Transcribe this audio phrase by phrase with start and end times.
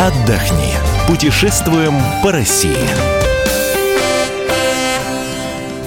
[0.00, 0.72] отдохни.
[1.06, 2.88] Путешествуем по России.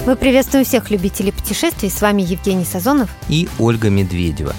[0.06, 1.90] Мы приветствуем всех любителей путешествий.
[1.90, 4.54] С вами Евгений Сазонов и Ольга Медведева.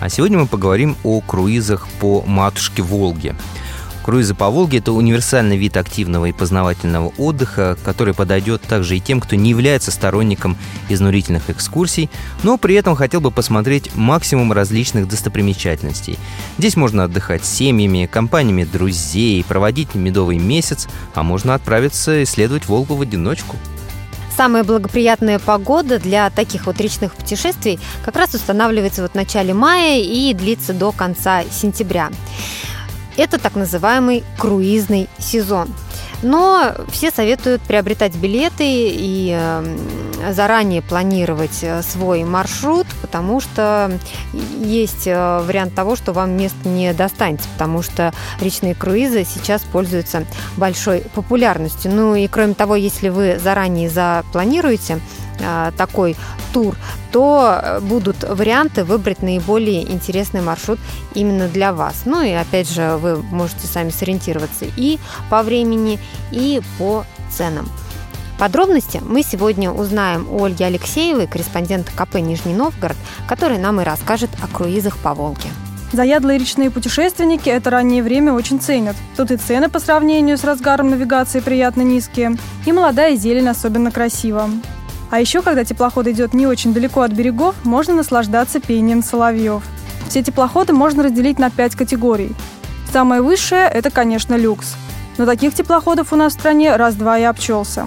[0.00, 3.36] А сегодня мы поговорим о круизах по матушке Волге.
[4.06, 9.20] Круизы по Волге– это универсальный вид активного и познавательного отдыха, который подойдет также и тем,
[9.20, 10.56] кто не является сторонником
[10.88, 12.08] изнурительных экскурсий,
[12.44, 16.20] но при этом хотел бы посмотреть максимум различных достопримечательностей.
[16.56, 20.86] Здесь можно отдыхать с семьями, компаниями друзей, проводить медовый месяц,
[21.16, 23.56] а можно отправиться исследовать Волгу в одиночку.
[24.36, 29.98] Самая благоприятная погода для таких вот речных путешествий как раз устанавливается вот в начале мая
[29.98, 32.10] и длится до конца сентября.
[33.16, 35.68] Это так называемый круизный сезон.
[36.22, 39.78] Но все советуют приобретать билеты и эм,
[40.32, 43.92] заранее планировать э, свой маршрут, потому что
[44.32, 50.24] есть э, вариант того, что вам место не достанется, потому что речные круизы сейчас пользуются
[50.56, 51.92] большой популярностью.
[51.92, 55.00] Ну и кроме того, если вы заранее запланируете
[55.76, 56.16] такой
[56.52, 56.74] тур,
[57.12, 60.78] то э, будут варианты выбрать наиболее интересный маршрут
[61.14, 62.02] именно для вас.
[62.04, 64.98] Ну и опять же, вы можете сами сориентироваться и
[65.28, 65.98] по времени,
[66.30, 67.68] и по ценам.
[68.38, 74.30] Подробности мы сегодня узнаем у Ольги Алексеевой, корреспондента КП «Нижний Новгород», который нам и расскажет
[74.42, 75.48] о круизах по Волге.
[75.92, 78.96] Заядлые речные путешественники это раннее время очень ценят.
[79.16, 84.50] Тут и цены по сравнению с разгаром навигации приятно низкие, и молодая зелень особенно красива.
[85.10, 89.62] А еще, когда теплоход идет не очень далеко от берегов, можно наслаждаться пением соловьев.
[90.08, 92.32] Все теплоходы можно разделить на пять категорий.
[92.92, 94.76] Самое высшее– это, конечно, люкс.
[95.18, 97.86] Но таких теплоходов у нас в стране раз-два и обчелся.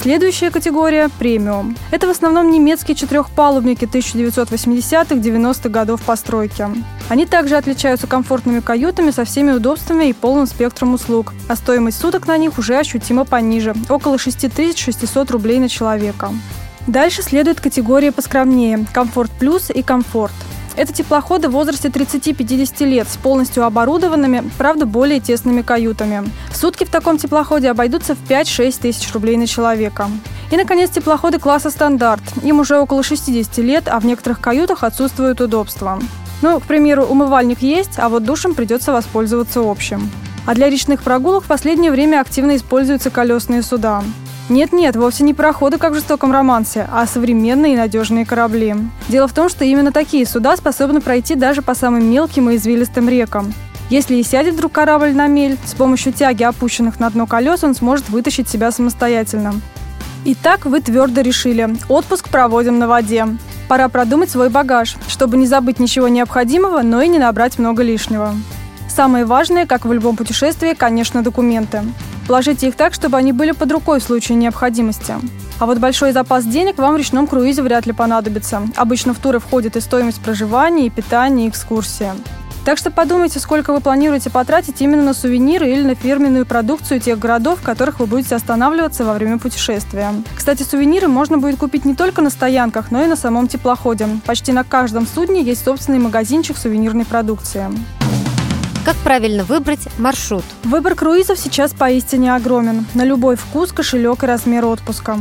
[0.00, 1.76] Следующая категория– премиум.
[1.90, 6.68] Это в основном немецкие четырехпалубники 1980-90-х годов постройки.
[7.08, 12.28] Они также отличаются комфортными каютами со всеми удобствами и полным спектром услуг, а стоимость суток
[12.28, 16.30] на них уже ощутимо пониже– около 6600 рублей на человека.
[16.86, 20.32] Дальше следует категория поскромнее– комфорт плюс и комфорт.
[20.76, 26.22] Это теплоходы в возрасте 30-50 лет с полностью оборудованными, правда, более тесными каютами.
[26.58, 30.10] Сутки в таком теплоходе обойдутся в 5-6 тысяч рублей на человека.
[30.50, 32.22] И, наконец, теплоходы класса «Стандарт».
[32.42, 36.00] Им уже около 60 лет, а в некоторых каютах отсутствуют удобства.
[36.42, 40.10] Ну, к примеру, умывальник есть, а вот душем придется воспользоваться общим.
[40.46, 44.02] А для речных прогулок в последнее время активно используются колесные суда.
[44.48, 48.74] Нет-нет, вовсе не пароходы, как в жестоком романсе, а современные и надежные корабли.
[49.08, 53.08] Дело в том, что именно такие суда способны пройти даже по самым мелким и извилистым
[53.08, 53.54] рекам.
[53.90, 57.74] Если и сядет вдруг корабль на мель, с помощью тяги, опущенных на дно колес, он
[57.74, 59.54] сможет вытащить себя самостоятельно.
[60.24, 61.74] Итак, вы твердо решили.
[61.88, 63.26] Отпуск проводим на воде.
[63.66, 68.34] Пора продумать свой багаж, чтобы не забыть ничего необходимого, но и не набрать много лишнего.
[68.88, 71.82] Самое важное, как в любом путешествии, конечно, документы.
[72.26, 75.14] Положите их так, чтобы они были под рукой в случае необходимости.
[75.58, 78.62] А вот большой запас денег вам в речном круизе вряд ли понадобится.
[78.76, 82.14] Обычно в туры входит и стоимость проживания, и питания, и экскурсия.
[82.64, 87.18] Так что подумайте, сколько вы планируете потратить именно на сувениры или на фирменную продукцию тех
[87.18, 90.12] городов, в которых вы будете останавливаться во время путешествия.
[90.36, 94.08] Кстати, сувениры можно будет купить не только на стоянках, но и на самом теплоходе.
[94.26, 97.68] Почти на каждом судне есть собственный магазинчик сувенирной продукции.
[98.84, 100.44] Как правильно выбрать маршрут?
[100.64, 102.86] Выбор круизов сейчас поистине огромен.
[102.94, 105.18] На любой вкус, кошелек и размер отпуска.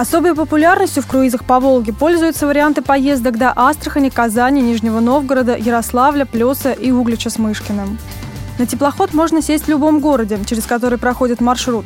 [0.00, 6.24] Особой популярностью в круизах по Волге пользуются варианты поездок до Астрахани, Казани, Нижнего Новгорода, Ярославля,
[6.24, 7.98] Плеса и Углича с Мышкиным.
[8.58, 11.84] На теплоход можно сесть в любом городе, через который проходит маршрут.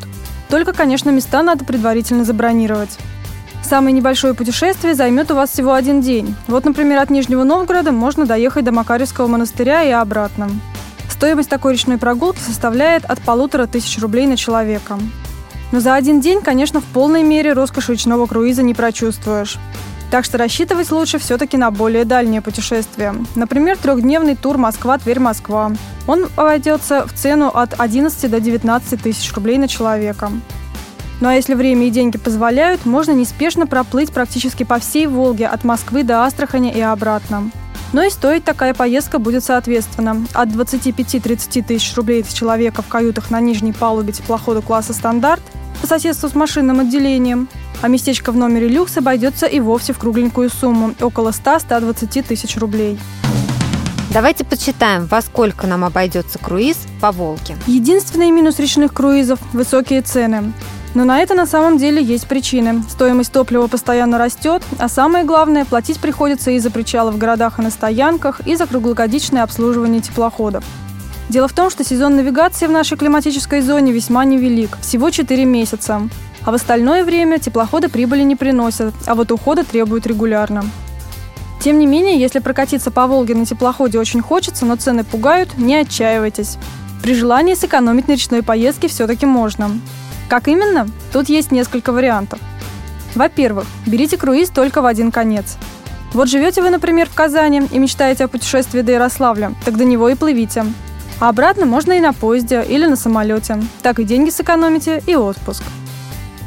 [0.49, 2.97] Только, конечно, места надо предварительно забронировать.
[3.65, 6.37] Самое небольшое путешествие займет у вас всего один день.
[6.47, 10.51] Вот, например, от Нижнего Новгорода можно доехать до Макаревского монастыря и обратно.
[11.11, 15.01] Стоимость такой речной прогулки составляет от полутора тысяч рублей на человека.
[15.75, 19.59] Но за один день, конечно, в полной мере роскошь речного круиза не прочувствуешь.
[20.09, 23.13] Так что рассчитывать лучше все-таки на более дальние путешествия.
[23.35, 25.73] Например, трехдневный тур Москва-Тверь-Москва.
[26.07, 30.31] Он обойдется в цену от 11 до 19 тысяч рублей на человека.
[31.21, 35.65] Ну а если время и деньги позволяют, можно неспешно проплыть практически по всей Волге от
[35.65, 37.51] Москвы до Астрахани и обратно.
[37.93, 40.25] Но и стоить такая поездка будет соответственно.
[40.35, 45.43] От 25-30 тысяч рублей с человека в каютах на нижней палубе теплохода класса «Стандарт»
[45.81, 47.49] по соседству с машинным отделением.
[47.83, 52.99] А местечко в номере люкс обойдется и вовсе в кругленькую сумму– около 100-120 тысяч рублей.
[54.15, 57.57] Давайте подсчитаем, во сколько нам обойдется круиз по Волге.
[57.67, 60.53] Единственный минус речных круизов– высокие цены.
[60.95, 62.85] Но на это на самом деле есть причины.
[62.89, 67.63] Стоимость топлива постоянно растет, а самое главное, платить приходится и за причалы в городах и
[67.63, 70.65] на стоянках, и за круглогодичное обслуживание теплоходов.
[71.29, 76.09] Дело в том, что сезон навигации в нашей климатической зоне весьма невелик– всего 4 месяца.
[76.45, 80.65] А в остальное время теплоходы прибыли не приносят, а вот ухода требуют регулярно.
[81.61, 85.77] Тем не менее, если прокатиться по Волге на теплоходе очень хочется, но цены пугают, не
[85.77, 86.59] отчаивайтесь.
[87.03, 89.71] При желании сэкономить на речной поездке все-таки можно.
[90.29, 90.87] Как именно?
[91.11, 92.39] Тут есть несколько вариантов.
[93.15, 95.57] Во-первых, берите круиз только в один конец.
[96.13, 100.11] Вот живете вы, например, в Казани и мечтаете о путешествии до Ярославля, так до него
[100.11, 100.67] и плывите.
[101.21, 103.63] А обратно можно и на поезде или на самолете.
[103.83, 105.63] Так и деньги сэкономите, и отпуск.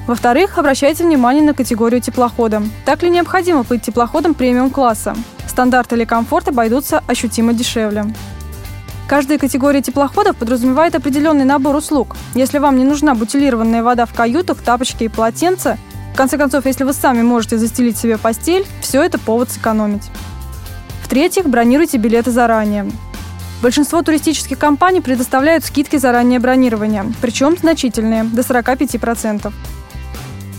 [0.07, 2.63] Во-вторых, обращайте внимание на категорию теплохода.
[2.85, 5.15] Так ли необходимо быть теплоходом премиум-класса?
[5.47, 8.05] Стандарт или комфорт обойдутся ощутимо дешевле.
[9.07, 12.15] Каждая категория теплоходов подразумевает определенный набор услуг.
[12.35, 15.77] Если вам не нужна бутилированная вода в каютах, тапочки и полотенца,
[16.13, 20.09] в конце концов, если вы сами можете застелить себе постель, все это повод сэкономить.
[21.03, 22.89] В-третьих, бронируйте билеты заранее.
[23.61, 29.51] Большинство туристических компаний предоставляют скидки за раннее бронирование, причем значительные, до 45%.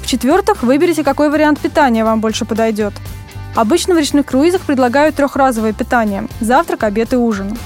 [0.03, 2.95] В-четвертых, выберите, какой вариант питания вам больше подойдет.
[3.55, 7.57] Обычно в речных круизах предлагают трехразовое питание– завтрак, обед и ужин.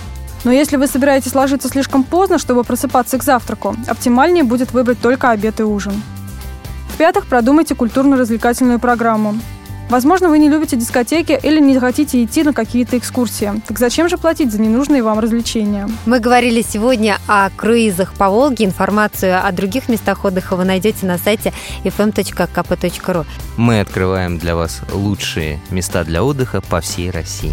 [0.44, 5.30] Но если вы собираетесь ложиться слишком поздно, чтобы просыпаться к завтраку, оптимальнее будет выбрать только
[5.30, 6.02] обед и ужин.
[6.92, 9.36] В-пятых, продумайте культурно-развлекательную программу.
[9.88, 13.60] Возможно, вы не любите дискотеки или не хотите идти на какие-то экскурсии.
[13.66, 15.88] Так зачем же платить за ненужные вам развлечения?
[16.06, 18.64] Мы говорили сегодня о круизах по Волге.
[18.64, 21.52] Информацию о других местах отдыха вы найдете на сайте
[21.84, 23.26] fm.kp.ru.
[23.56, 27.52] Мы открываем для вас лучшие места для отдыха по всей России.